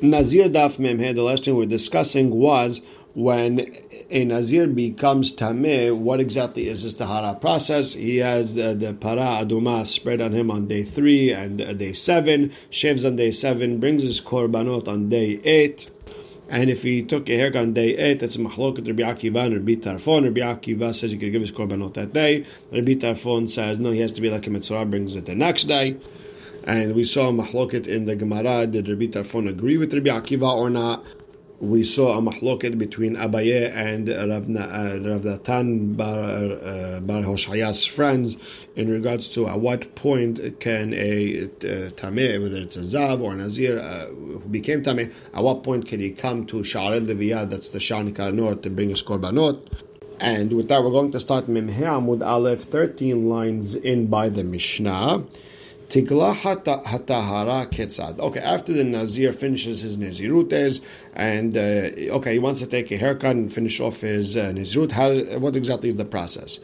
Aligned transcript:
Nazir 0.00 0.48
Daf 0.48 0.76
Memhe, 0.76 1.12
the 1.12 1.22
last 1.22 1.44
thing 1.44 1.56
we're 1.56 1.66
discussing 1.66 2.30
was 2.30 2.80
when 3.14 3.66
a 4.10 4.24
Nazir 4.24 4.68
becomes 4.68 5.34
Tameh, 5.34 5.96
what 5.96 6.20
exactly 6.20 6.68
is 6.68 6.84
this 6.84 6.94
Tahara 6.94 7.34
process? 7.34 7.94
He 7.94 8.18
has 8.18 8.54
the, 8.54 8.74
the 8.74 8.94
Para 8.94 9.44
Aduma 9.44 9.84
spread 9.88 10.20
on 10.20 10.32
him 10.32 10.52
on 10.52 10.68
day 10.68 10.84
three 10.84 11.32
and 11.32 11.60
uh, 11.60 11.72
day 11.72 11.94
seven, 11.94 12.52
shaves 12.70 13.04
on 13.04 13.16
day 13.16 13.32
seven, 13.32 13.80
brings 13.80 14.04
his 14.04 14.20
Korbanot 14.20 14.86
on 14.86 15.08
day 15.08 15.40
eight. 15.42 15.90
And 16.48 16.70
if 16.70 16.82
he 16.82 17.02
took 17.02 17.28
a 17.28 17.36
haircut 17.36 17.62
on 17.62 17.72
day 17.74 17.96
eight, 17.96 18.20
that's 18.20 18.36
a 18.36 18.38
mahlokat 18.38 18.86
Rabbi 18.86 19.02
Akiva 19.02 19.46
and 19.46 19.54
Rabbi 19.54 19.74
Tarfon. 19.74 20.24
Rabbi 20.24 20.40
Akiva 20.40 20.94
says 20.94 21.10
he 21.10 21.18
could 21.18 21.32
give 21.32 21.42
his 21.42 21.52
korbanot 21.52 21.94
that 21.94 22.12
day. 22.12 22.46
Rabbi 22.72 22.94
Tarfon 22.94 23.50
says 23.50 23.78
no, 23.78 23.90
he 23.90 24.00
has 24.00 24.12
to 24.12 24.20
be 24.20 24.30
like 24.30 24.46
a 24.46 24.50
mitzvah, 24.50 24.86
brings 24.86 25.14
it 25.14 25.26
the 25.26 25.34
next 25.34 25.64
day. 25.64 25.98
And 26.64 26.94
we 26.94 27.04
saw 27.04 27.28
a 27.28 27.32
mahloket 27.32 27.86
in 27.86 28.04
the 28.04 28.16
Gemara. 28.16 28.66
Did 28.66 28.88
Rabbi 28.88 29.06
Tarfon 29.06 29.48
agree 29.48 29.78
with 29.78 29.94
Rabbi 29.94 30.10
Akiva 30.10 30.54
or 30.54 30.70
not? 30.70 31.04
We 31.60 31.82
saw 31.82 32.16
a 32.16 32.22
mahloket 32.22 32.78
between 32.78 33.16
Abaye 33.16 33.74
and 33.74 34.08
Rav, 34.08 34.48
uh, 34.48 35.18
Natan 35.18 35.94
Bar, 35.94 36.52
uh, 36.52 37.00
Bar 37.00 37.22
Hoshaya's 37.22 37.84
friends 37.84 38.36
in 38.76 38.88
regards 38.88 39.28
to 39.30 39.48
at 39.48 39.58
what 39.58 39.96
point 39.96 40.60
can 40.60 40.94
a 40.94 41.44
uh, 41.44 41.90
Tameh, 41.96 42.40
whether 42.40 42.58
it's 42.58 42.76
a 42.76 42.80
Zav 42.80 43.20
or 43.20 43.32
a 43.32 43.36
Nazir, 43.36 43.80
uh, 43.80 44.06
who 44.06 44.38
became 44.50 44.84
Tameh, 44.84 45.12
at 45.34 45.42
what 45.42 45.64
point 45.64 45.86
can 45.88 45.98
he 45.98 46.12
come 46.12 46.46
to 46.46 46.58
Sha'ar 46.58 47.04
Leviyah, 47.04 47.50
that's 47.50 47.70
the 47.70 47.78
Sha'ar 47.80 48.32
North, 48.32 48.62
to 48.62 48.70
bring 48.70 48.90
his 48.90 49.02
Korbanot? 49.02 49.60
And 50.20 50.52
with 50.52 50.68
that, 50.68 50.82
we're 50.82 50.90
going 50.90 51.12
to 51.12 51.20
start 51.20 51.46
Mimhe 51.46 51.78
Amud 51.78 52.24
Aleph, 52.24 52.62
13 52.62 53.28
lines 53.28 53.74
in 53.74 54.06
by 54.06 54.28
the 54.28 54.44
Mishnah. 54.44 55.24
Ketzad. 57.70 58.18
Okay, 58.18 58.40
after 58.40 58.72
the 58.74 58.84
Nazir 58.84 59.32
finishes 59.32 59.80
his 59.80 59.96
Nazirutes, 59.96 60.80
and 61.14 61.56
uh, 61.56 62.16
okay, 62.16 62.34
he 62.34 62.38
wants 62.38 62.60
to 62.60 62.66
take 62.66 62.90
a 62.90 62.96
haircut 62.96 63.36
and 63.36 63.52
finish 63.52 63.80
off 63.80 64.02
his 64.02 64.36
uh, 64.36 64.52
Nazirut. 64.52 64.92
How, 64.92 65.14
what 65.38 65.56
exactly 65.56 65.88
is 65.88 65.96
the 65.96 66.04
process? 66.04 66.60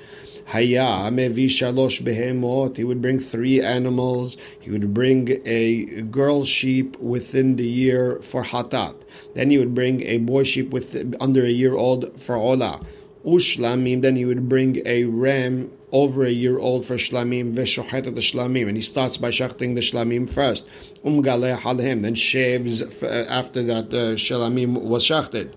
Haya 0.46 1.10
mevi 1.10 1.48
behemot. 1.48 2.76
He 2.76 2.84
would 2.84 3.00
bring 3.00 3.18
three 3.18 3.62
animals. 3.62 4.36
He 4.60 4.70
would 4.70 4.92
bring 4.92 5.40
a 5.46 6.02
girl 6.02 6.44
sheep 6.44 6.98
within 6.98 7.56
the 7.56 7.66
year 7.66 8.20
for 8.20 8.44
hatat. 8.44 8.94
Then 9.34 9.48
he 9.50 9.56
would 9.56 9.74
bring 9.74 10.02
a 10.02 10.18
boy 10.18 10.44
sheep 10.44 10.68
with 10.70 11.16
under 11.18 11.42
a 11.46 11.50
year 11.50 11.74
old 11.74 12.20
for 12.20 12.36
olah 12.36 12.84
ushlamim, 13.24 14.02
then 14.02 14.16
he 14.16 14.24
would 14.24 14.48
bring 14.48 14.82
a 14.86 15.04
ram 15.04 15.70
over 15.94 16.24
a 16.24 16.30
year 16.30 16.58
old 16.58 16.84
for 16.84 16.96
shlamim, 16.96 17.54
veshochet 17.54 18.02
the 18.02 18.20
shlamim, 18.20 18.66
and 18.66 18.76
he 18.76 18.82
starts 18.82 19.16
by 19.16 19.30
shachting 19.30 19.76
the 19.76 19.80
shlamim 19.80 20.28
first. 20.28 20.66
Umgaleh 21.04 21.56
halhem, 21.56 22.02
then 22.02 22.16
shaves 22.16 22.82
after 23.02 23.62
that 23.62 23.86
uh, 23.94 24.16
shlamim 24.16 24.82
was 24.82 25.04
shachted. 25.04 25.56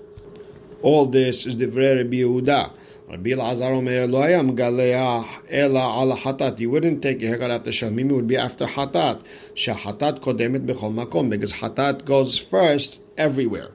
All 0.84 1.08
this 1.08 1.48
is 1.48 1.58
the 1.58 1.66
Rabbi 1.66 2.18
Yehuda. 2.18 2.72
Rabbi 3.10 3.32
Elazar 3.32 3.72
Omer 3.72 4.06
lo 4.06 4.22
ayam 4.22 4.56
galeah 4.56 5.26
ela 5.50 6.04
ala 6.04 6.16
hatat. 6.16 6.60
You 6.60 6.70
wouldn't 6.70 7.02
take 7.02 7.24
a 7.24 7.28
haircut 7.28 7.50
after 7.50 7.72
it 7.72 8.12
would 8.12 8.28
be 8.28 8.38
after 8.38 8.66
hatat. 8.66 9.24
Shahatat 9.56 10.20
kodemet 10.20 10.68
bechol 10.68 10.94
makom 10.94 11.32
because 11.32 11.54
hatat 11.54 12.06
goes 12.06 12.38
first 12.38 13.02
everywhere. 13.18 13.72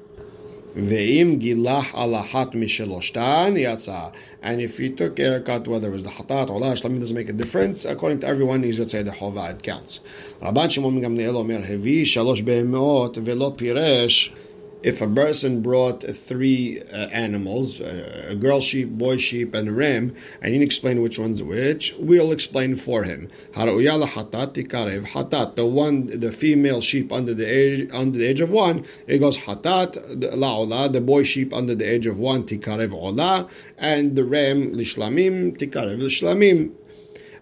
Ve'im 0.76 1.38
gilah 1.38 1.84
alahat 1.92 2.52
misheloshtan 2.52 3.58
yatsa. 3.60 4.12
And 4.42 4.60
if 4.60 4.78
he 4.78 4.88
took 4.88 5.18
haircut, 5.18 5.68
whether 5.68 5.88
it 5.88 5.92
was 5.92 6.02
the 6.02 6.08
hatat 6.08 6.48
or 6.48 6.58
la, 6.58 6.72
shlamim 6.72 6.98
doesn't 6.98 7.14
make 7.14 7.28
a 7.28 7.34
difference. 7.34 7.84
According 7.84 8.20
to 8.20 8.26
everyone, 8.26 8.62
he's 8.62 8.78
going 8.78 8.88
to 8.88 8.90
say 8.90 9.02
the 9.02 9.10
chova, 9.10 9.50
it 9.50 9.62
counts. 9.62 10.00
Rabban 10.40 10.70
Shimon 10.70 11.00
Gamliel 11.02 11.36
Omer, 11.36 11.60
hevi 11.60 12.02
shalosh 12.02 12.42
be'emot 12.42 13.14
ve'lo 13.14 13.54
piresh 13.54 14.32
if 14.82 15.00
a 15.00 15.06
person 15.06 15.62
brought 15.62 16.02
three 16.02 16.80
uh, 16.80 17.08
animals, 17.08 17.80
uh, 17.80 18.26
a 18.30 18.34
girl 18.34 18.60
sheep, 18.60 18.90
boy 18.90 19.16
sheep, 19.16 19.54
and 19.54 19.68
a 19.68 19.72
ram, 19.72 20.14
and 20.40 20.52
didn't 20.52 20.62
explain 20.62 21.02
which 21.02 21.18
one's 21.18 21.42
which, 21.42 21.94
we'll 21.98 22.32
explain 22.32 22.76
for 22.76 23.04
him. 23.04 23.30
hatat, 23.54 25.56
the 25.56 25.66
one, 25.66 26.20
the 26.20 26.32
female 26.32 26.80
sheep 26.80 27.12
under 27.12 27.34
the 27.34 27.44
age 27.44 27.88
under 27.92 28.18
the 28.18 28.26
age 28.26 28.40
of 28.40 28.50
one, 28.50 28.84
it 29.06 29.18
goes 29.18 29.38
hatat 29.38 29.96
laola, 30.34 30.92
the 30.92 31.00
boy 31.00 31.22
sheep 31.22 31.52
under 31.52 31.74
the 31.74 31.84
age 31.84 32.06
of 32.06 32.18
one, 32.18 32.44
tikarev 32.44 32.92
ola, 32.92 33.48
and 33.78 34.16
the 34.16 34.24
ram 34.24 34.72
lishlamim, 34.72 35.56
tikarev 35.58 36.00
lishlamim. 36.00 36.72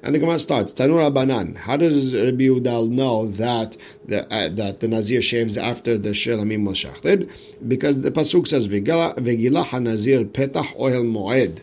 And 0.03 0.15
the 0.15 0.19
Gemara 0.19 0.38
starts, 0.38 0.72
Tanu 0.72 0.94
Rabbanan. 0.94 1.56
How 1.56 1.77
does 1.77 2.15
Rabbi 2.15 2.44
Yehuda 2.44 2.88
know 2.88 3.27
that 3.27 3.77
the, 4.06 4.27
uh, 4.33 4.49
that 4.49 4.81
the 4.81 4.88
Nazir 4.88 5.21
shaves 5.21 5.59
after 5.59 5.99
the 5.99 6.11
Shelamim 6.11 6.66
was 6.66 6.78
shachted? 6.78 7.31
Because 7.69 8.00
the 8.00 8.11
Pasuk 8.11 8.49
says, 8.49 8.66
Vegilah 8.66 9.83
Nazir 9.83 10.25
petach 10.25 10.75
Ohel 10.77 11.05
moed. 11.05 11.61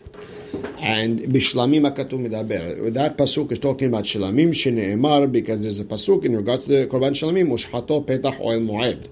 And 0.78 1.20
Bishlamim 1.20 1.90
Akatu 1.92 2.12
Midaber. 2.12 2.94
That 2.94 3.18
pasuk 3.18 3.52
is 3.52 3.58
talking 3.58 3.88
about 3.88 4.04
Shalamim 4.04 4.50
Shene'emar 4.50 5.30
because 5.30 5.62
there's 5.62 5.80
a 5.80 5.84
pasuk 5.84 6.24
in 6.24 6.36
regards 6.36 6.66
to 6.66 6.72
the 6.72 6.86
Korban 6.86 7.10
Shalamim, 7.10 7.50
Ushhato 7.50 8.06
Petach 8.06 8.40
Ohel 8.40 8.64
Moed 8.66 9.08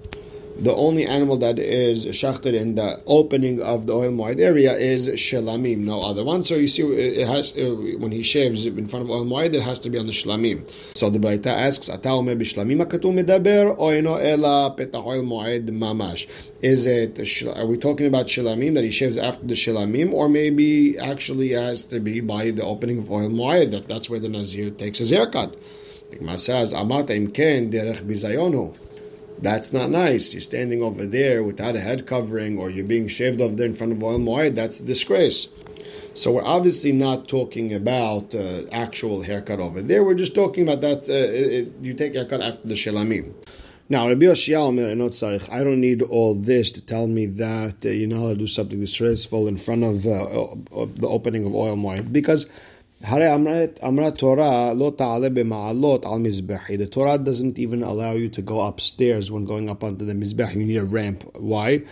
the 0.58 0.74
only 0.74 1.04
animal 1.04 1.36
that 1.38 1.58
is 1.58 2.14
shachted 2.16 2.54
in 2.54 2.74
the 2.76 3.02
opening 3.06 3.60
of 3.60 3.86
the 3.86 3.92
ohel 3.92 4.14
moed 4.14 4.40
area 4.40 4.74
is 4.74 5.08
shelamim, 5.08 5.78
no 5.78 6.00
other 6.00 6.24
one. 6.24 6.42
So 6.42 6.54
you 6.54 6.68
see, 6.68 6.82
it 6.82 7.26
has 7.26 7.52
uh, 7.52 7.74
when 7.98 8.10
he 8.10 8.22
shaves 8.22 8.64
in 8.64 8.86
front 8.86 9.04
of 9.04 9.10
ohel 9.10 9.26
moed, 9.26 9.54
it 9.54 9.62
has 9.62 9.80
to 9.80 9.90
be 9.90 9.98
on 9.98 10.06
the 10.06 10.12
shlamim. 10.12 10.68
So 10.94 11.10
the 11.10 11.18
Braita 11.18 11.48
asks, 11.48 11.88
"Ata 11.88 12.08
omer 12.08 12.34
b'shlamim 12.34 12.84
akatu 12.84 13.12
medaber 13.12 13.74
or 13.78 13.94
eno 13.94 14.16
ela 14.16 14.74
petah 14.76 14.92
ohel 14.92 15.22
moed 15.22 15.68
mamash?" 15.68 16.26
Is 16.62 16.86
it 16.86 17.18
are 17.54 17.66
we 17.66 17.76
talking 17.76 18.06
about 18.06 18.26
shelamim 18.26 18.74
that 18.74 18.84
he 18.84 18.90
shaves 18.90 19.18
after 19.18 19.46
the 19.46 19.54
shelamim, 19.54 20.12
or 20.12 20.28
maybe 20.28 20.98
actually 20.98 21.50
has 21.50 21.84
to 21.84 22.00
be 22.00 22.20
by 22.20 22.50
the 22.50 22.64
opening 22.64 22.98
of 22.98 23.06
ohel 23.06 23.30
moed? 23.30 23.72
That 23.72 23.88
that's 23.88 24.08
where 24.08 24.20
the 24.20 24.30
nazir 24.30 24.70
takes 24.70 25.00
his 25.00 25.10
haircut. 25.10 25.54
The 26.10 26.16
Gemara 26.16 26.38
says, 26.38 26.72
"Amata 26.72 27.14
im 27.14 27.28
ken 27.32 27.70
derech 27.70 28.02
bizayonu." 28.02 28.74
That's 29.40 29.72
not 29.72 29.90
nice. 29.90 30.32
You're 30.32 30.40
standing 30.40 30.82
over 30.82 31.04
there 31.04 31.42
without 31.44 31.76
a 31.76 31.80
head 31.80 32.06
covering, 32.06 32.58
or 32.58 32.70
you're 32.70 32.86
being 32.86 33.08
shaved 33.08 33.40
over 33.40 33.54
there 33.54 33.66
in 33.66 33.74
front 33.74 33.92
of 33.92 33.98
ohel 33.98 34.20
moed. 34.20 34.54
That's 34.54 34.80
a 34.80 34.84
disgrace. 34.84 35.48
So 36.14 36.32
we're 36.32 36.44
obviously 36.44 36.92
not 36.92 37.28
talking 37.28 37.74
about 37.74 38.34
uh, 38.34 38.62
actual 38.72 39.20
haircut 39.20 39.60
over 39.60 39.82
there. 39.82 40.02
We're 40.02 40.14
just 40.14 40.34
talking 40.34 40.66
about 40.66 40.80
that. 40.80 41.08
Uh, 41.08 41.70
you 41.82 41.92
take 41.92 42.14
haircut 42.14 42.40
after 42.40 42.66
the 42.66 42.74
shelamim. 42.74 43.34
Now, 43.88 44.08
Rabbi 44.08 44.24
Yoshia 44.24 45.48
I 45.52 45.62
don't 45.62 45.80
need 45.80 46.02
all 46.02 46.34
this 46.34 46.72
to 46.72 46.80
tell 46.80 47.06
me 47.06 47.26
that 47.26 47.84
uh, 47.84 47.90
you're 47.90 48.08
not 48.08 48.30
to 48.30 48.34
do 48.34 48.46
something 48.46 48.80
disgraceful 48.80 49.46
in 49.46 49.58
front 49.58 49.84
of, 49.84 50.06
uh, 50.06 50.86
the 50.96 51.06
opening 51.06 51.44
of 51.46 51.52
ohel 51.52 51.76
moed 51.76 52.12
because 52.12 52.46
the 56.76 56.86
Torah 56.86 57.18
doesn't 57.18 57.58
even 57.58 57.82
allow 57.82 58.12
you 58.12 58.30
to 58.30 58.40
go 58.40 58.62
upstairs 58.62 59.30
when 59.30 59.44
going 59.44 59.68
up 59.68 59.84
onto 59.84 60.06
the 60.06 60.14
mizbech. 60.14 60.54
You 60.54 60.64
need 60.64 60.76
a 60.76 60.84
ramp. 60.84 61.22
Why? 61.34 61.82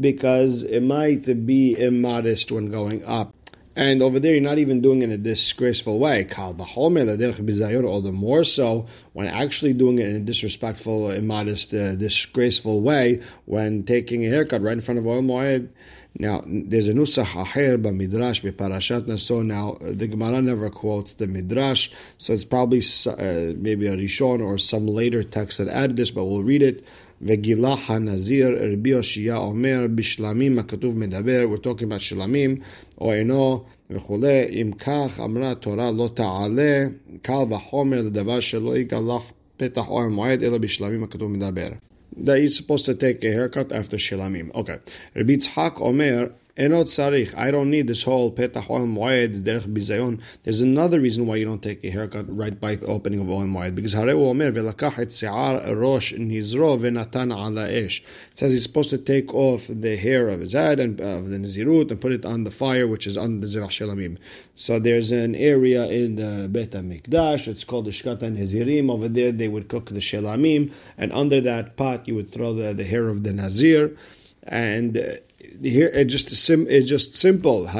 Because 0.00 0.62
it 0.62 0.82
might 0.82 1.46
be 1.46 1.76
immodest 1.76 2.52
when 2.52 2.70
going 2.70 3.04
up. 3.04 3.34
And 3.74 4.02
over 4.02 4.20
there, 4.20 4.32
you're 4.32 4.42
not 4.42 4.58
even 4.58 4.82
doing 4.82 5.00
it 5.00 5.04
in 5.04 5.12
a 5.12 5.18
disgraceful 5.18 5.98
way. 5.98 6.26
All 6.36 6.52
the 6.52 8.12
more 8.12 8.44
so 8.44 8.86
when 9.14 9.26
actually 9.26 9.72
doing 9.72 9.98
it 9.98 10.08
in 10.08 10.16
a 10.16 10.20
disrespectful, 10.20 11.10
immodest, 11.10 11.72
uh, 11.72 11.94
disgraceful 11.94 12.82
way 12.82 13.22
when 13.46 13.84
taking 13.84 14.26
a 14.26 14.28
haircut 14.28 14.60
right 14.60 14.72
in 14.72 14.82
front 14.82 14.98
of 14.98 15.06
ohel 15.06 15.24
moed. 15.24 15.70
Now, 16.18 16.44
there's 16.46 16.88
a 16.88 16.92
nusach 16.92 17.34
aher 17.34 17.78
midrash 17.78 18.42
parashat 18.42 19.18
So 19.18 19.42
Now, 19.42 19.78
the 19.80 20.06
Gemara 20.06 20.42
never 20.42 20.68
quotes 20.68 21.14
the 21.14 21.26
midrash, 21.26 21.88
so 22.18 22.34
it's 22.34 22.44
probably 22.44 22.82
uh, 23.06 23.54
maybe 23.56 23.86
a 23.86 23.96
rishon 23.96 24.42
or 24.44 24.58
some 24.58 24.86
later 24.86 25.22
text 25.22 25.56
that 25.56 25.68
added 25.68 25.96
this, 25.96 26.10
but 26.10 26.24
we'll 26.24 26.42
read 26.42 26.62
it. 26.62 26.84
וגילה 27.21 27.75
הנזיר 27.87 28.57
רבי 28.73 28.89
יאשיה 28.89 29.37
אומר 29.37 29.85
בשלמים 29.95 30.59
הכתוב 30.59 30.97
מדבר, 30.97 31.45
we're 31.53 31.63
talking 31.63 31.83
about 31.83 31.99
שלמים, 31.99 32.55
או 33.01 33.13
אינו 33.13 33.63
וכולי, 33.89 34.43
אם 34.61 34.71
כך 34.79 35.19
אמרה 35.23 35.51
התורה 35.51 35.91
לא 35.91 36.09
תעלה, 36.13 36.85
קל 37.21 37.43
וחומר 37.49 38.01
לדבר 38.01 38.39
שלא 38.39 38.77
יגלח 38.77 39.31
פתח 39.57 39.87
אור 39.87 40.07
מועד, 40.07 40.43
אלא 40.43 40.57
בשלמים 40.57 41.03
הכתוב 41.03 41.31
מדבר 41.31 41.67
that 42.17 42.39
he's 42.39 42.57
supposed 42.57 42.85
to 42.85 42.93
take 42.93 43.23
a 43.23 43.31
haircut 43.31 43.71
after 43.71 43.97
Shilamim. 43.97 44.53
Okay. 44.55 44.79
Rabbi 45.15 45.35
Tzhak 45.35 45.79
Omer, 45.81 46.31
Enot 46.58 46.84
sarich. 46.84 47.34
I 47.34 47.50
don't 47.50 47.70
need 47.70 47.86
this 47.86 48.02
whole 48.02 48.30
petach 48.30 48.66
ohel 48.66 48.86
moed 48.86 49.42
derech 49.42 49.66
bizayon. 49.72 50.20
There's 50.42 50.60
another 50.60 51.00
reason 51.00 51.26
why 51.26 51.36
you 51.36 51.46
don't 51.46 51.62
take 51.62 51.82
a 51.82 51.88
haircut 51.88 52.26
right 52.28 52.60
by 52.60 52.74
the 52.74 52.88
opening 52.88 53.20
of 53.20 53.28
ohel 53.28 53.48
moed 53.48 53.74
because 53.74 53.94
hareu 53.94 54.28
omer 54.28 54.52
velakach 54.52 54.98
et 54.98 55.12
se'ar 55.12 55.74
rosh 55.74 56.12
nizro 56.12 56.78
venatan 56.78 57.32
ala 57.32 57.70
esh. 57.70 58.02
It 58.32 58.38
says 58.38 58.52
he's 58.52 58.64
supposed 58.64 58.90
to 58.90 58.98
take 58.98 59.32
off 59.32 59.64
the 59.66 59.96
hair 59.96 60.28
of 60.28 60.40
his 60.40 60.52
head 60.52 60.78
and 60.78 61.00
uh, 61.00 61.20
of 61.20 61.30
the 61.30 61.38
nizirut 61.38 61.90
and 61.90 61.98
put 61.98 62.12
it 62.12 62.26
on 62.26 62.44
the 62.44 62.50
fire, 62.50 62.86
which 62.86 63.06
is 63.06 63.16
on 63.16 63.40
the 63.40 63.46
zirach 63.46 63.70
shelamim. 63.70 64.18
So 64.54 64.78
there's 64.78 65.10
an 65.10 65.34
area 65.34 65.86
in 65.86 66.16
the 66.16 66.50
Bet 66.50 66.72
Mikdash. 66.72 67.48
It's 67.48 67.64
called 67.64 67.86
the 67.86 67.92
shkata 67.92 68.30
nizirim. 68.30 68.90
Over 68.90 69.08
there, 69.08 69.32
they 69.32 69.48
would 69.48 69.68
cook 69.68 69.86
the 69.86 70.00
shelamim, 70.00 70.70
and 70.98 71.14
under 71.14 71.40
that 71.40 71.76
pot, 71.76 72.06
you 72.06 72.14
would 72.14 72.30
throw 72.30 72.52
the, 72.52 72.74
the 72.74 72.84
hair 72.84 73.08
of 73.08 73.22
the 73.22 73.32
nazir 73.32 73.96
and. 74.44 74.98
Uh, 74.98 75.16
here 75.60 75.88
it 75.88 76.04
just 76.06 76.30
sim, 76.30 76.66
it's 76.68 76.88
just 76.88 77.14
simple. 77.14 77.66
You 77.66 77.72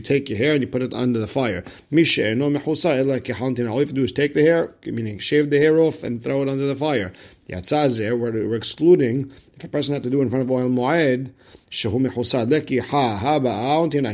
take 0.00 0.28
your 0.28 0.38
hair 0.38 0.54
and 0.54 0.62
you 0.62 0.68
put 0.68 0.82
it 0.82 0.92
under 0.92 1.18
the 1.18 1.26
fire. 1.26 1.64
All 1.90 2.00
you 2.00 2.04
have 2.04 3.88
to 3.88 3.94
do 3.94 4.04
is 4.04 4.12
take 4.12 4.34
the 4.34 4.42
hair, 4.42 4.74
meaning 4.84 5.18
shave 5.18 5.48
the 5.50 5.58
hair 5.58 5.78
off 5.78 6.02
and 6.02 6.22
throw 6.22 6.42
it 6.42 6.48
under 6.48 6.66
the 6.66 6.76
fire. 6.76 7.12
Yatzazir, 7.48 8.18
we're, 8.18 8.48
we're 8.48 8.56
excluding 8.56 9.30
if 9.56 9.64
a 9.64 9.68
person 9.68 9.94
had 9.94 10.02
to 10.02 10.10
do 10.10 10.20
it 10.20 10.22
in 10.22 10.30
front 10.30 10.42
of 10.42 10.50
ohel 10.50 10.70
mu'aid, 10.70 11.32
he 11.70 11.88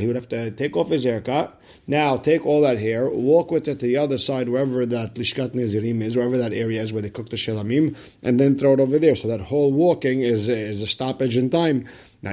would 0.07 0.17
have 0.17 0.29
to 0.29 0.51
take 0.53 0.77
off 0.77 0.89
his 0.89 1.05
haircut. 1.05 1.61
Now 1.87 2.17
take 2.17 2.47
all 2.47 2.61
that 2.61 2.79
hair, 2.79 3.11
walk 3.11 3.51
with 3.51 3.67
it 3.67 3.81
to 3.81 3.87
the 3.87 3.97
other 3.97 4.19
side, 4.19 4.49
wherever 4.49 4.87
that 4.87 5.17
lishkat 5.17 5.51
nezirim 5.51 6.01
is, 6.01 6.17
wherever 6.17 6.39
that 6.39 6.53
area 6.53 6.83
is 6.83 6.93
where 6.93 7.03
they 7.03 7.11
cook 7.11 7.31
the 7.31 7.37
shelamim, 7.37 7.97
and 8.23 8.39
then 8.39 8.57
throw 8.57 8.75
it 8.75 8.81
over 8.81 9.01
there. 9.01 9.17
So 9.17 9.27
that 9.29 9.41
whole 9.41 9.73
walking 9.73 10.21
is 10.21 10.49
is 10.49 10.81
a 10.81 10.87
stoppage 10.87 11.37
in 11.37 11.51
time. 11.51 11.87
Now, 12.25 12.33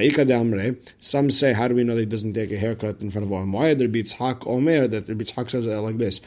some 1.00 1.32
say, 1.32 1.52
how 1.52 1.68
do 1.68 1.74
we 1.74 1.84
know 1.84 1.96
that 1.96 2.02
he 2.02 2.06
doesn't 2.06 2.34
take 2.34 2.52
a 2.52 2.58
haircut 2.58 3.02
in 3.02 3.10
front 3.10 3.26
of 3.26 3.32
Ohel 3.32 3.48
Moed? 3.48 3.82
Rabbi 3.82 4.02
Yitzhak 4.02 4.46
Omer, 4.46 4.88
that 4.88 5.10
Rabbi 5.10 5.24
Yitzhak 5.24 5.50
says 5.50 5.66
like 5.66 5.98
this, 5.98 6.22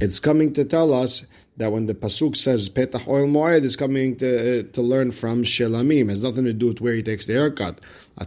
It's 0.00 0.20
coming 0.20 0.52
to 0.52 0.64
tell 0.64 0.94
us 0.94 1.26
that 1.56 1.72
when 1.72 1.86
the 1.86 1.94
Pasuk 1.94 2.36
says 2.36 2.68
Petach 2.68 3.04
Ohel 3.06 3.28
Moed, 3.28 3.64
it's 3.64 3.74
coming 3.74 4.14
to, 4.18 4.60
uh, 4.60 4.62
to 4.74 4.80
learn 4.80 5.10
from 5.10 5.42
Shelamim. 5.42 6.04
It 6.04 6.10
has 6.10 6.22
nothing 6.22 6.44
to 6.44 6.52
do 6.52 6.68
with 6.68 6.80
where 6.80 6.94
he 6.94 7.02
takes 7.02 7.26
the 7.26 7.32
haircut. 7.32 7.80
Is 8.20 8.26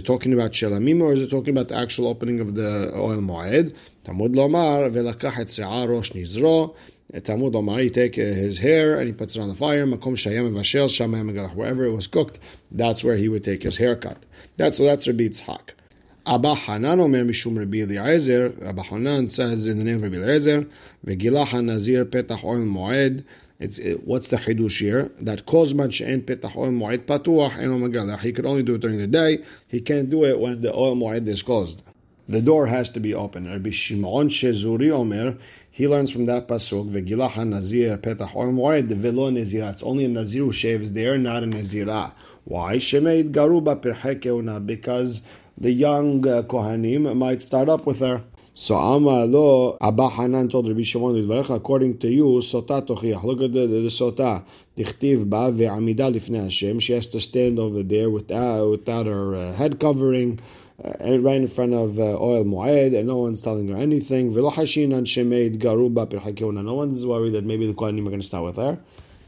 it 0.00 0.04
talking 0.04 0.32
about 0.34 0.52
Shelamim 0.52 1.00
or 1.00 1.12
is 1.14 1.22
it 1.22 1.30
talking 1.30 1.56
about 1.56 1.68
the 1.68 1.76
actual 1.76 2.08
opening 2.08 2.40
of 2.40 2.54
the 2.54 2.92
Ohel 2.94 3.24
Moed? 3.24 3.74
Tamud 4.04 4.34
Lomar, 4.34 4.90
Velakach 4.90 5.88
Rosh 5.88 6.10
Nizro, 6.10 6.74
Talmud 7.22 7.54
Omar, 7.54 7.78
he 7.78 7.90
take 7.90 8.18
uh, 8.18 8.22
his 8.22 8.58
hair 8.58 8.98
and 8.98 9.06
he 9.06 9.12
puts 9.12 9.36
it 9.36 9.40
on 9.40 9.48
the 9.48 9.54
fire. 9.54 9.86
Makom 9.86 10.16
Shayam 10.16 10.52
Vashel 10.52 10.88
Shamayam 10.88 11.54
wherever 11.54 11.84
it 11.84 11.92
was 11.92 12.06
cooked, 12.06 12.38
that's 12.72 13.04
where 13.04 13.16
he 13.16 13.28
would 13.28 13.44
take 13.44 13.62
his 13.62 13.76
haircut. 13.76 14.24
That's 14.56 14.78
so 14.78 14.84
that's 14.84 15.06
Rabbi 15.06 15.24
Yitzhak. 15.24 15.74
Abba 16.26 16.54
Hanan 16.54 17.00
Omer 17.00 17.24
Mishum 17.24 17.58
Rabbi 17.58 17.82
Eliezer. 17.82 18.54
Abba 18.64 18.82
Hanan 18.82 19.28
says 19.28 19.66
in 19.66 19.78
the 19.78 19.84
name 19.84 19.96
of 19.96 20.02
Rabbi 20.04 20.16
Eliezer, 20.16 20.66
Vegilah 21.06 21.64
Nazir 21.64 22.04
Petach 22.04 22.40
Ohel 22.40 22.66
Moed. 22.66 23.24
It's 23.60 23.78
it, 23.78 24.04
what's 24.06 24.28
the 24.28 24.36
chidush 24.36 24.80
here? 24.80 25.12
That 25.20 25.46
kozman 25.46 25.92
she'en 25.92 26.22
petach 26.22 26.54
ohel 26.54 26.72
moed 26.72 27.06
patuach 27.06 27.52
megalach. 27.52 28.20
He 28.20 28.32
could 28.32 28.46
only 28.46 28.64
do 28.64 28.74
it 28.74 28.80
during 28.80 28.98
the 28.98 29.06
day. 29.06 29.44
He 29.68 29.80
can't 29.80 30.10
do 30.10 30.24
it 30.24 30.40
when 30.40 30.60
the 30.60 30.72
ohel 30.72 30.96
moed 30.96 31.28
is 31.28 31.42
closed. 31.42 31.82
The 32.26 32.40
door 32.40 32.68
has 32.68 32.88
to 32.90 33.00
be 33.00 33.12
open. 33.12 33.50
Rabbi 33.50 33.68
Shimon 33.70 34.30
Shezuri 34.30 34.90
Omer. 34.90 35.36
He 35.70 35.86
learns 35.86 36.10
from 36.10 36.24
that 36.24 36.48
pasuk, 36.48 36.90
"Vegilah 36.90 37.46
nazir 37.46 37.98
petach 37.98 38.34
or 38.34 38.48
moed 38.48 38.86
velo 38.86 39.30
nezira." 39.30 39.72
It's 39.72 39.82
only 39.82 40.06
a 40.06 40.08
nazir 40.08 40.44
who 40.44 40.52
shaves 40.52 40.92
there, 40.92 41.18
not 41.18 41.42
a 41.42 41.46
nazira. 41.46 42.12
Why? 42.44 42.78
Shemeid 42.78 43.32
garuba 43.32 43.76
perhekeuna 43.78 44.64
because 44.64 45.20
the 45.58 45.70
young 45.70 46.26
uh, 46.26 46.42
kohanim 46.44 47.14
might 47.14 47.42
start 47.42 47.68
up 47.68 47.84
with 47.84 48.00
her. 48.00 48.22
So 48.54 48.76
Amar 48.76 49.26
lo 49.26 49.76
Abba 49.82 50.08
Hanan 50.08 50.48
told 50.48 50.66
Rabbi 50.66 50.82
Shimon 50.82 51.30
according 51.50 51.98
to 51.98 52.08
you 52.08 52.24
sota 52.40 52.86
tochiach. 52.86 53.22
Look 53.22 53.42
at 53.42 53.52
the, 53.52 53.66
the, 53.66 53.80
the 53.80 53.88
sota. 53.88 54.44
Dichtiv 54.78 55.28
ba 55.28 55.52
ve'amida 55.52 56.10
lifnei 56.10 56.44
Hashem. 56.44 56.78
She 56.78 56.94
has 56.94 57.06
to 57.08 57.20
stand 57.20 57.58
over 57.58 57.82
there 57.82 58.08
without 58.08 58.70
without 58.70 59.04
her 59.06 59.34
uh, 59.34 59.52
head 59.52 59.78
covering 59.78 60.40
uh, 60.82 61.18
right 61.20 61.36
in 61.36 61.46
front 61.46 61.72
of 61.72 61.98
uh, 61.98 62.18
ohel 62.18 62.44
mu'ayed, 62.44 62.98
and 62.98 63.06
no 63.06 63.18
one's 63.18 63.40
telling 63.40 63.68
her 63.68 63.76
anything. 63.76 64.32
V'lo 64.32 64.52
hashinan 64.52 65.04
shemeid 65.04 65.58
garuba 65.60 66.06
pirhakeuna. 66.06 66.64
No 66.64 66.74
one's 66.74 67.06
worried 67.06 67.34
that 67.34 67.44
maybe 67.44 67.66
the 67.66 67.74
Kohanim 67.74 68.06
are 68.06 68.10
going 68.10 68.20
to 68.20 68.26
start 68.26 68.44
with 68.44 68.56
her. 68.56 68.78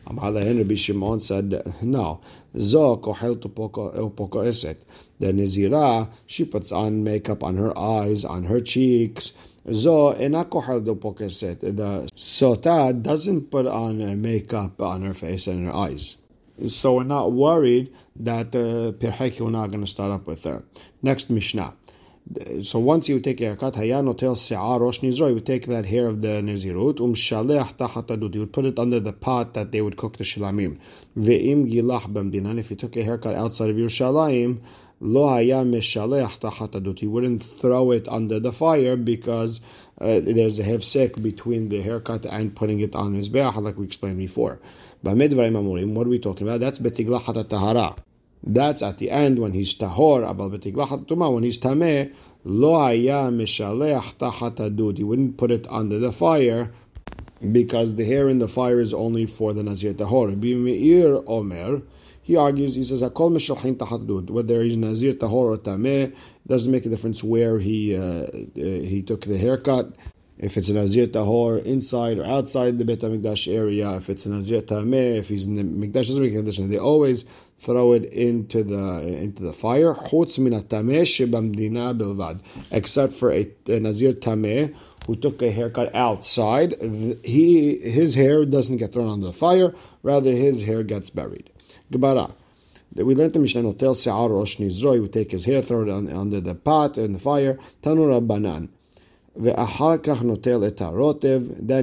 and 0.07 0.59
Rabbi 0.59 0.75
Shimon 0.75 1.21
said, 1.21 1.63
no. 1.83 2.21
Zo 2.59 2.97
kohel 2.97 3.37
tupoka 3.37 3.95
tupoka 3.95 4.47
eset. 4.47 4.79
The 5.21 5.33
Nizira, 5.33 6.09
she 6.27 6.45
puts 6.45 6.73
on 6.73 7.05
makeup 7.05 7.45
on 7.45 7.57
her 7.57 7.77
eyes, 7.79 8.25
on 8.25 8.45
her 8.45 8.61
cheeks. 8.61 9.33
Zo 9.73 10.13
The 10.15 12.09
Sota 12.15 13.03
doesn't 13.03 13.51
put 13.51 13.67
on 13.67 14.21
makeup 14.21 14.81
on 14.81 15.03
her 15.03 15.15
face 15.15 15.47
and 15.47 15.67
her 15.67 15.75
eyes. 15.75 16.17
So 16.67 16.95
we're 16.95 17.05
not 17.05 17.33
worried 17.33 17.93
that 18.17 18.55
uh, 18.55 18.93
we're 19.41 19.51
not 19.51 19.67
going 19.69 19.85
to 19.85 19.91
start 19.91 20.11
up 20.11 20.27
with 20.27 20.45
her. 20.45 20.65
Next 21.03 21.29
Mishnah. 21.29 21.75
So 22.63 22.81
once 22.81 23.09
you 23.09 23.21
take 23.21 23.41
a 23.41 23.45
haircut, 23.45 23.75
hayan 23.75 24.13
otel 24.13 24.37
se'ar 24.37 24.81
rosh 24.81 24.99
nizro, 24.99 25.33
you 25.33 25.39
take 25.39 25.67
that 25.67 25.87
hair 25.87 26.09
of 26.09 26.23
the 26.23 26.43
nizirut, 26.43 27.01
um 27.01 27.15
tachat 27.15 28.35
you 28.35 28.41
would 28.41 28.53
put 28.53 28.65
it 28.65 28.81
under 28.81 28.99
the 28.99 29.13
pot 29.13 29.55
that 29.55 29.71
they 29.71 29.81
would 29.81 29.97
cook 29.97 30.17
the 30.17 30.25
shilamim. 30.25 30.77
Ve'im 31.17 31.71
gilach 31.73 32.13
b'mdinan, 32.13 32.59
if 32.59 32.71
you 32.71 32.77
took 32.77 32.97
a 32.97 33.05
haircut 33.05 33.37
outside 33.37 33.71
of 33.71 33.77
Yerushalayim, 33.77 34.59
lo 35.01 35.29
haya 35.29 35.65
meshalech 35.65 36.39
tachat 36.41 37.03
you 37.03 37.11
wouldn't 37.11 37.43
throw 37.43 37.91
it 37.91 38.09
under 38.09 38.41
the 38.41 38.53
fire 38.53 38.97
because 38.97 39.61
uh, 40.01 40.21
there's 40.21 40.59
a 40.59 40.63
hefsek 40.63 41.23
between 41.23 41.69
the 41.69 41.81
haircut 41.81 42.27
and 42.27 42.55
putting 42.55 42.81
it 42.81 42.95
on 42.95 43.15
his 43.15 43.29
be'ah, 43.29 43.59
like 43.61 43.79
we 43.79 43.85
explained 43.85 44.19
before. 44.19 44.59
What 45.03 45.17
are 45.21 46.09
we 46.11 46.19
talking 46.19 46.47
about? 46.47 46.61
That's 46.61 46.79
betiglachat 46.79 47.49
tahara. 47.49 47.97
That's 48.43 48.83
at 48.83 48.99
the 48.99 49.11
end 49.11 49.39
when 49.39 49.53
he's 49.53 49.75
tahor, 49.75 50.23
abal 50.23 50.51
betiglachat 50.51 51.07
tuma. 51.07 51.33
When 51.33 51.45
he's 51.45 51.59
tameh, 51.59 52.13
lo 52.45 52.79
haya 52.79 53.31
mishaleach. 53.31 54.97
He 54.97 55.05
wouldn't 55.05 55.37
put 55.37 55.51
it 55.51 55.67
under 55.71 55.99
the 55.99 56.13
fire 56.13 56.73
because 57.53 57.95
the 57.95 58.05
hair 58.05 58.29
in 58.29 58.39
the 58.39 58.49
fire 58.49 58.81
is 58.81 58.93
only 58.93 59.27
for 59.27 59.53
the 59.55 59.63
nazir 59.63 59.95
tahor. 59.95 60.29
Rabbi 60.29 60.55
Meir 60.55 61.21
omer. 61.27 61.83
He 62.29 62.35
argues, 62.37 62.75
he 62.75 62.83
says, 62.83 63.03
"Akol 63.03 63.31
mishalchin 63.37 63.77
tahadud." 63.77 64.31
Whether 64.31 64.63
he's 64.65 64.77
nazir 64.77 65.15
tahor 65.15 65.47
or 65.55 65.59
tameh 65.59 66.15
doesn't 66.47 66.71
make 66.71 66.85
a 66.85 66.89
difference 66.89 67.23
where 67.23 67.59
he 67.59 67.97
uh, 67.97 68.01
uh, 68.01 68.27
he 68.55 69.03
took 69.03 69.23
the 69.23 69.39
haircut 69.39 69.95
if 70.39 70.59
it's 70.59 70.69
a 70.69 70.75
Nazir 70.75 71.07
Tahor 71.07 71.65
inside 71.65 72.19
or 72.19 72.27
outside 72.27 72.79
the 72.79 72.85
Beit 72.85 73.01
HaMikdash 73.01 73.53
area, 73.53 73.97
if 73.97 74.11
it's 74.11 74.27
a 74.27 74.31
Nazir 74.31 74.61
Tameh, 74.61 75.17
if 75.17 75.29
he's 75.29 75.47
in 75.47 75.55
the 75.55 75.63
Mikdash, 75.63 76.09
doesn't 76.09 76.23
make 76.23 76.33
a 76.33 76.37
condition. 76.37 76.71
They 76.71 76.79
always 76.79 77.25
throw 77.59 77.93
it 77.93 78.05
into 78.05 78.63
the 78.63 79.01
into 79.01 79.43
the 79.43 79.55
fire. 79.55 79.95
Chutz 79.95 80.39
min 80.39 80.53
shebamdina 80.53 81.99
bilvad, 81.99 82.41
except 82.71 83.15
for 83.15 83.33
a, 83.33 83.51
a 83.67 83.81
Nazir 83.81 84.13
Tameh 84.13 84.75
who 85.07 85.17
took 85.17 85.41
a 85.41 85.51
haircut 85.51 85.95
outside. 85.95 86.75
He 87.25 87.79
his 87.79 88.15
hair 88.15 88.45
doesn't 88.45 88.77
get 88.77 88.93
thrown 88.93 89.09
on 89.09 89.23
the 89.23 89.33
fire, 89.33 89.75
rather 90.03 90.33
his 90.33 90.65
hair 90.65 90.83
gets 90.83 91.09
buried. 91.09 91.49
Gemara. 91.91 92.35
We 92.95 93.15
learned 93.15 93.35
the 93.35 93.41
Mishnah 93.41 93.63
Notel 93.63 93.95
Se'ar 93.95 94.31
Rosh 94.31 94.57
He 94.57 95.01
would 95.01 95.13
take 95.13 95.31
his 95.31 95.45
hair, 95.45 95.61
throw 95.61 95.83
it 95.83 95.91
on, 95.91 96.11
under 96.11 96.41
the 96.41 96.55
pot 96.55 96.97
and 96.97 97.15
the 97.15 97.19
fire. 97.19 97.59
Tanu 97.83 98.09
Rabbanan. 98.09 98.71
Then 99.39 99.55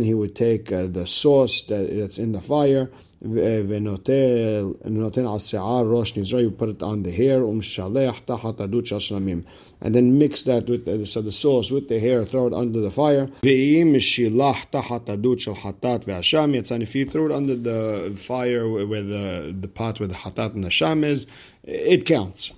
he 0.01 0.15
would 0.15 0.35
take 0.35 0.71
uh, 0.71 0.87
the 0.87 1.05
sauce 1.05 1.61
that, 1.63 1.95
that's 1.95 2.17
in 2.17 2.31
the 2.31 2.41
fire, 2.41 2.89
ונותן 3.22 5.26
על 5.26 5.38
שיער 5.38 5.86
ראש 5.90 6.18
נזרו, 6.18 6.40
you 6.40 6.60
put 6.60 6.64
it 6.64 6.82
on 6.82 7.02
the 7.02 7.18
hair, 7.18 7.44
ומשלח 7.44 8.18
תחת 8.18 8.60
עדות 8.60 8.86
של 8.86 8.98
שלמים. 8.98 9.42
And 9.82 9.94
then 9.94 10.18
mix 10.18 10.42
that 10.42 10.68
with 10.68 10.84
the, 10.84 11.06
so 11.06 11.20
the 11.20 11.32
sauce 11.32 11.70
with 11.70 11.88
the 11.88 12.00
hair, 12.00 12.24
throw 12.24 12.46
it 12.46 12.52
under 12.52 12.80
the 12.80 12.90
fire. 12.90 13.26
ואם 13.42 13.94
משילח 13.96 14.64
תחת 14.70 15.10
עדות 15.10 15.40
של 15.40 15.54
חטאת 15.54 16.08
והשם, 16.08 16.52
יצא, 16.54 16.76
if 16.76 16.94
you 16.94 17.10
throw 17.10 17.26
it 17.26 17.32
under 17.32 17.56
the 17.56 18.16
fire 18.16 18.68
where 18.68 19.02
the, 19.02 19.54
the 19.60 19.68
pot 19.68 20.00
where 20.00 20.08
the 20.08 20.14
חטאת 20.14 20.54
and 20.54 20.64
the 20.64 20.70
sham 20.70 21.04
is, 21.04 21.26
it 21.64 22.04
counts. 22.04 22.52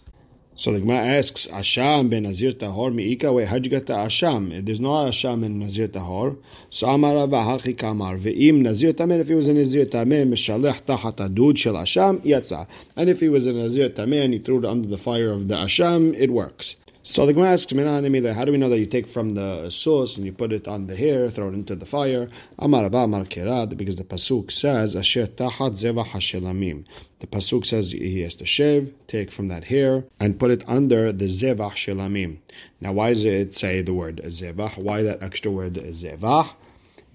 So 0.57 0.71
the 0.71 0.79
Gemara 0.79 1.17
asks, 1.17 1.47
Asham 1.47 2.09
ben 2.09 2.23
Nazir 2.23 2.53
Tahor 2.53 2.93
mi'ika. 2.93 3.27
Get 3.59 3.87
the 3.87 3.93
Asham? 3.93 4.65
There's 4.65 4.79
no 4.79 4.89
Asham 4.89 5.43
in 5.43 5.59
Nazir 5.59 5.89
Tahor. 5.89 6.37
So 6.69 6.87
Amar 6.87 7.27
Hachi 7.27 7.77
Kamar. 7.77 8.15
Ve'im 8.15 8.61
Nazir 8.61 8.93
Tameh, 8.93 9.19
if 9.19 9.27
he 9.27 9.33
was 9.33 9.49
a 9.49 9.53
Nazir 9.53 9.85
Tameh, 9.85 10.25
Meshalech 10.25 10.83
Tachat 10.83 11.17
Adud 11.17 11.57
Shel 11.57 11.73
Asham, 11.73 12.21
Yatza. 12.21 12.67
And 12.95 13.09
if 13.09 13.19
he 13.19 13.27
was 13.27 13.45
a 13.47 13.51
Nazir 13.51 13.89
Tameh 13.89 14.23
and 14.23 14.33
he 14.33 14.39
threw 14.39 14.59
it 14.59 14.65
under 14.65 14.87
the 14.87 14.97
fire 14.97 15.33
of 15.33 15.49
the 15.49 15.55
Asham, 15.55 16.13
it 16.17 16.31
works. 16.31 16.77
So 17.07 17.27
the 17.27 17.33
Gemara 17.33 17.51
asks, 17.51 17.71
how 17.71 18.45
do 18.45 18.51
we 18.51 18.57
know 18.57 18.67
that 18.67 18.79
you 18.79 18.87
take 18.87 19.05
from 19.05 19.29
the 19.29 19.69
source 19.69 20.17
and 20.17 20.25
you 20.25 20.31
put 20.31 20.51
it 20.51 20.67
on 20.67 20.87
the 20.87 20.95
hair, 20.95 21.29
throw 21.29 21.49
it 21.49 21.53
into 21.53 21.75
the 21.75 21.85
fire? 21.85 22.29
Amar 22.57 22.85
Amar 22.85 23.25
Kerad, 23.25 23.77
because 23.77 23.97
the 23.97 24.03
pasuk 24.03 24.51
says, 24.51 24.95
Asher 24.95 25.27
tachat 25.27 25.73
zevach 25.73 26.07
hashelamim. 26.07 26.85
The 27.19 27.27
pasuk 27.27 27.63
says 27.67 27.91
he 27.91 28.21
has 28.21 28.35
to 28.37 28.47
shave, 28.47 28.91
take 29.05 29.31
from 29.31 29.49
that 29.49 29.65
hair, 29.65 30.03
and 30.19 30.39
put 30.39 30.49
it 30.49 30.63
under 30.67 31.11
the 31.11 31.25
zevach 31.25 31.73
shelamim. 31.73 32.37
Now, 32.81 32.93
why 32.93 33.13
does 33.13 33.23
it 33.23 33.53
say 33.53 33.83
the 33.83 33.93
word 33.93 34.21
zevach? 34.23 34.75
Why 34.79 35.03
that 35.03 35.21
extra 35.21 35.51
word 35.51 35.75
zevach? 35.75 36.55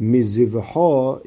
Mizivho 0.01 1.23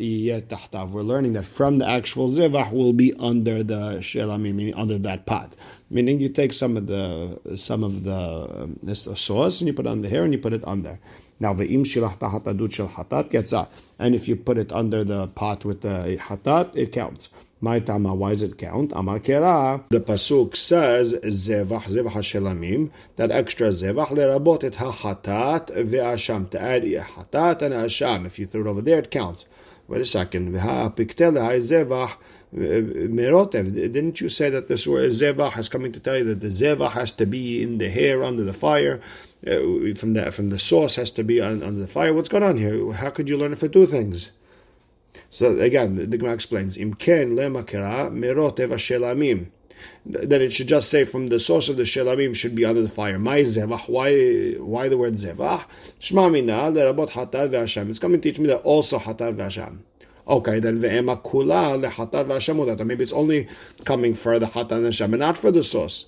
tahtav. 0.48 0.92
We're 0.92 1.02
learning 1.02 1.34
that 1.34 1.46
from 1.46 1.78
the 1.78 1.88
actual 1.88 2.32
zivah 2.32 2.72
will 2.72 2.94
be 2.94 3.14
under 3.20 3.64
the 3.64 4.00
shelami, 4.00 4.54
meaning 4.54 4.74
under 4.76 4.98
that 5.00 5.26
pot. 5.26 5.56
Meaning 5.90 6.20
you 6.20 6.30
take 6.30 6.54
some 6.54 6.76
of 6.76 6.88
the 6.88 7.40
some 7.56 7.84
of 7.84 8.04
the 8.04 8.14
um, 8.14 8.80
this 8.82 9.08
sauce 9.16 9.62
and 9.62 9.68
you 9.68 9.74
put 9.74 9.86
it 9.86 9.90
on 9.90 10.02
the 10.02 10.10
hair 10.10 10.24
and 10.24 10.34
you 10.34 10.40
put 10.40 10.54
it 10.54 10.64
under. 10.66 11.00
Now 11.40 11.54
the 11.54 11.68
im 11.68 11.84
shilah 11.84 12.18
tahatadut 12.18 12.74
shel 12.74 12.88
hatat 12.88 13.30
gets 13.30 13.54
out, 13.54 13.72
and 14.00 14.16
if 14.16 14.28
you 14.28 14.36
put 14.36 14.58
it 14.58 14.72
under 14.72 15.04
the 15.04 15.28
pot 15.28 15.66
with 15.66 15.82
the 15.82 16.18
hatat, 16.20 16.76
it 16.76 16.92
counts. 16.92 17.30
My 17.64 17.80
tama, 17.80 18.14
why 18.14 18.32
does 18.32 18.42
it 18.42 18.58
count? 18.58 18.92
Amar 18.94 19.20
kera. 19.22 19.86
The 19.88 20.02
pasuk 20.02 20.58
says 20.58 21.14
zevach 21.14 21.84
zevach 21.84 22.12
shelamim. 22.12 22.92
That 23.16 23.32
extra 23.32 23.70
zevach 23.70 24.08
lerabot 24.08 24.66
et 24.66 24.74
hachatat 24.74 25.68
ve'asham 25.70 26.50
to 26.50 26.62
add 26.62 26.84
hatat 26.84 27.62
and 27.62 27.74
asham. 27.74 28.26
If 28.26 28.38
you 28.38 28.48
throw 28.48 28.64
it 28.64 28.68
over 28.68 28.82
there, 28.82 29.00
it 29.00 29.12
counts. 29.12 29.46
Wait 29.88 30.02
a 30.02 30.06
second. 30.06 30.54
Zevach 30.54 32.18
merotev. 32.54 33.74
Didn't 33.74 34.20
you 34.20 34.28
say 34.28 34.50
that 34.50 34.68
this 34.68 34.86
word 34.86 35.12
zevach 35.12 35.58
is 35.58 35.70
coming 35.70 35.94
to 35.94 36.02
tell 36.02 36.18
you 36.18 36.26
that 36.26 36.42
the 36.42 36.48
zevach 36.48 36.92
has 36.92 37.14
to 37.14 37.26
be 37.26 37.64
in 37.64 37.78
the 37.78 37.90
hair 37.90 38.26
under 38.26 38.44
the 38.44 38.52
fire? 38.52 39.00
Uh, 39.48 39.96
from 39.96 40.16
the 40.16 40.34
from 40.34 40.50
the 40.50 40.60
sauce 40.60 40.96
has 40.96 41.12
to 41.12 41.24
be 41.24 41.40
under 41.40 41.72
the 41.72 41.88
fire. 41.88 42.14
What's 42.14 42.28
going 42.28 42.44
on 42.44 42.58
here? 42.58 42.92
How 42.92 43.10
could 43.10 43.30
you 43.30 43.38
learn 43.38 43.54
it 43.54 43.72
two 43.72 43.88
things? 43.88 44.32
So 45.30 45.60
again, 45.60 45.96
the, 45.96 46.06
the 46.06 46.18
Gemara 46.18 46.34
explains, 46.34 46.78
Imken 46.78 47.34
lemakera 47.34 48.12
merot 48.12 48.60
eva 48.60 48.76
shelamim. 48.76 49.48
Then 50.06 50.42
it 50.42 50.54
should 50.54 50.68
just 50.68 50.90
say 50.90 51.04
from 51.06 51.28
the 51.28 51.40
source 51.40 51.70
of 51.70 51.78
the 51.78 51.84
shelamim 51.84 52.36
should 52.36 52.56
be 52.56 52.66
under 52.66 52.82
the 52.82 52.90
fire. 52.90 53.20
My 53.20 53.42
zevach. 53.42 53.90
Why? 53.90 54.54
Why 54.54 54.88
the 54.90 54.98
word 54.98 55.14
zevach? 55.14 55.66
Shma 56.00 56.32
mina 56.32 56.72
lerabot 56.72 57.10
hatar 57.10 57.50
ve'asham. 57.50 57.90
It's 57.90 58.00
coming 58.00 58.22
to 58.22 58.30
teach 58.30 58.40
me 58.40 58.48
that 58.48 58.62
also 58.62 59.00
hatar 59.00 59.34
ve'asham. 59.34 59.80
Okay, 60.28 60.60
then 60.60 60.80
ve'ema 60.80 61.22
kula 61.22 61.84
lehatar 61.84 62.26
ve'asham 62.26 62.78
that 62.78 62.86
maybe 62.86 63.04
it's 63.04 63.12
only 63.12 63.48
coming 63.84 64.14
for 64.14 64.40
the 64.40 64.46
hatar 64.46 64.84
Hashem, 64.84 65.14
and 65.14 65.20
not 65.20 65.38
for 65.38 65.52
the 65.52 65.64
source. 65.64 66.06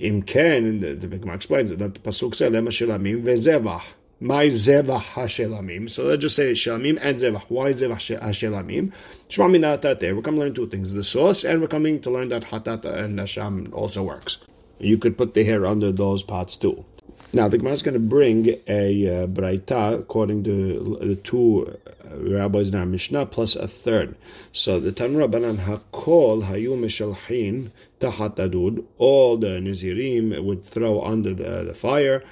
Imken, 0.00 1.00
the 1.00 1.06
Gemara 1.06 1.36
explains 1.36 1.70
that 1.70 1.78
the 1.78 1.88
pasuk 1.88 2.34
says 2.34 2.52
lema 2.52 2.68
shelamim. 2.68 3.82
My 4.18 4.46
zevach 4.46 5.02
hashelamim. 5.12 5.90
So 5.90 6.04
let's 6.04 6.22
just 6.22 6.36
say 6.36 6.52
shelamim 6.52 6.98
and 7.02 7.18
zevach. 7.18 7.42
Why 7.48 7.72
zevach 7.72 8.18
hashelamim? 8.18 8.92
Shma 9.28 9.50
minatate. 9.54 10.16
We're 10.16 10.22
coming 10.22 10.40
to 10.40 10.46
learn 10.46 10.54
two 10.54 10.68
things: 10.68 10.94
the 10.94 11.04
sauce, 11.04 11.44
and 11.44 11.60
we're 11.60 11.68
coming 11.68 12.00
to 12.00 12.10
learn 12.10 12.30
that 12.30 12.44
hatat 12.44 12.86
and 12.86 13.18
hasham 13.18 13.70
also 13.74 14.02
works. 14.02 14.38
You 14.78 14.96
could 14.96 15.18
put 15.18 15.34
the 15.34 15.44
hair 15.44 15.66
under 15.66 15.92
those 15.92 16.22
pots 16.22 16.56
too. 16.56 16.86
Now 17.34 17.48
the 17.48 17.58
Gemara 17.58 17.74
is 17.74 17.82
going 17.82 17.92
to 17.92 18.00
bring 18.00 18.48
a 18.68 19.24
uh, 19.24 19.26
braita 19.26 20.00
according 20.00 20.44
to 20.44 20.98
the 21.02 21.16
two 21.16 21.78
uh, 21.86 22.16
rabbis 22.16 22.70
in 22.70 22.74
our 22.74 22.86
Mishnah 22.86 23.26
plus 23.26 23.54
a 23.54 23.68
third. 23.68 24.16
So 24.52 24.80
the 24.80 24.92
Tanur 24.92 25.28
Rabbanan 25.28 25.58
Hakol 25.58 26.44
Hayu 26.44 26.78
Mishalhin 26.78 27.70
Tahat 28.00 28.36
Adud. 28.36 28.84
All 28.96 29.36
the 29.36 29.60
Nazirim 29.60 30.42
would 30.42 30.64
throw 30.64 31.02
under 31.02 31.34
the, 31.34 31.64
the 31.64 31.74
fire 31.74 32.22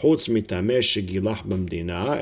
Mitameh 0.00 0.82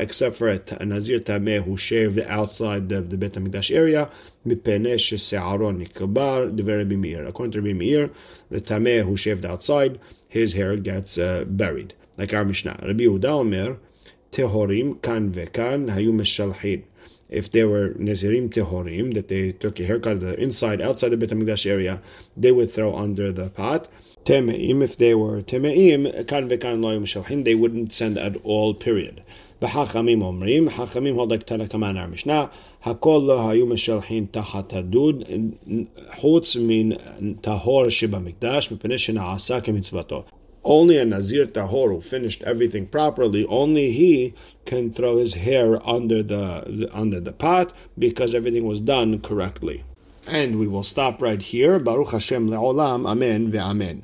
except 0.01 0.37
for 0.37 0.49
a, 0.49 0.85
nazir 0.85 1.21
tameh 1.21 1.63
who 1.63 1.77
shaved 1.77 2.19
outside 2.21 2.89
the, 2.89 3.01
the 3.01 3.17
Bet 3.17 3.33
HaMikdash 3.33 3.75
area, 3.75 4.11
mipeneh 4.47 4.97
shese'aron 4.97 5.87
nikabar, 5.87 6.55
dever 6.55 6.85
b'mir. 6.85 7.27
According 7.29 7.53
to 7.53 7.61
Rabbi 7.61 7.73
Meir, 7.73 8.11
the 8.51 8.61
tameh 8.61 9.05
who 9.05 9.17
shaved 9.17 9.45
outside, 9.45 9.99
his 10.29 10.53
hair 10.53 10.77
gets 10.77 11.19
uh, 11.19 11.45
buried. 11.47 11.95
Like 12.19 12.35
our 12.35 12.45
Mishnah. 12.45 12.81
Rabbi 12.83 13.05
Yehuda 13.05 13.25
Omer, 13.25 13.79
tehorim 14.33 15.01
kan 15.03 15.33
vekan 15.33 15.91
hayu 15.91 16.13
meshalhin 16.13 16.83
if 17.31 17.51
they 17.51 17.65
were 17.65 17.91
Nazirim 17.91 18.51
Tehorim, 18.51 19.15
that 19.15 19.29
they 19.29 19.53
took 19.53 19.79
a 19.79 19.85
haircut 19.85 20.23
inside, 20.23 20.81
outside 20.81 21.11
the 21.11 21.17
Bet 21.17 21.31
HaMikdash 21.31 21.65
area, 21.71 22.03
they 22.37 22.51
would 22.51 22.75
throw 22.75 22.95
under 22.97 23.33
the 23.33 23.51
pot. 23.51 23.89
Temeim, 24.25 24.83
if 24.83 24.99
they 24.99 25.15
were 25.15 25.41
Temeim, 25.41 26.27
kan 26.27 26.49
vekan 26.49 26.81
loyim 26.81 27.03
shalhin, 27.03 27.45
they 27.45 27.55
wouldn't 27.55 27.93
send 27.93 28.19
at 28.19 28.37
all, 28.45 28.75
period. 28.75 29.23
B'hachamim 29.63 30.21
omrim, 30.23 30.69
hachamim 30.71 31.15
hold 31.15 31.31
like 31.31 31.47
Tanakaman 31.47 31.97
our 31.99 32.09
lo 33.19 33.39
hayu 33.39 33.67
meshalhin 33.67 34.29
tachat 34.29 34.69
hadud, 34.71 35.87
chutz 36.19 36.57
min 36.61 36.99
tahor 37.43 37.91
sheba 37.93 38.19
mikdash, 38.19 38.71
mipnei 38.71 38.99
shena'asa 38.99 39.63
kemitzvato 39.63 40.25
only 40.65 40.99
a 40.99 41.05
Nazir 41.05 41.47
Tahor 41.47 41.89
who 41.91 42.01
finished 42.01 42.43
everything 42.43 42.87
properly, 42.87 43.47
only 43.47 43.93
he 43.93 44.35
can 44.67 44.93
throw 44.93 45.19
his 45.19 45.35
hair 45.35 45.87
under 45.89 46.23
the, 46.23 46.65
the 46.67 46.91
under 46.93 47.21
the 47.21 47.33
pot 47.33 47.73
because 47.99 48.35
everything 48.35 48.67
was 48.67 48.81
done 48.81 49.21
correctly. 49.21 49.85
And 50.27 50.59
we 50.59 50.69
will 50.69 50.83
stop 50.83 51.23
right 51.23 51.41
here. 51.41 51.79
Baruch 51.79 52.11
Hashem 52.11 52.49
le'olam. 52.49 53.09
Amen 53.09 53.51
ve'amen. 53.51 54.03